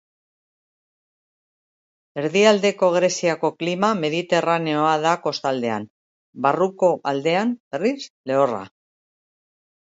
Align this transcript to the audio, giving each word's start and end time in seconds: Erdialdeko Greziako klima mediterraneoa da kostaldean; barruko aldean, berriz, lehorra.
Erdialdeko 2.21 2.89
Greziako 2.95 3.53
klima 3.61 3.91
mediterraneoa 4.01 4.97
da 5.05 5.13
kostaldean; 5.29 5.87
barruko 6.49 6.93
aldean, 7.15 7.55
berriz, 7.77 7.97
lehorra. 8.33 8.67